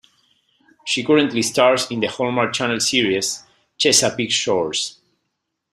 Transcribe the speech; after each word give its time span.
She 0.83 1.03
currently 1.03 1.43
stars 1.43 1.91
in 1.91 1.99
the 1.99 2.07
Hallmark 2.07 2.53
Channel 2.53 2.79
series 2.79 3.43
"Chesapeake 3.77 4.31
Shores". 4.31 4.97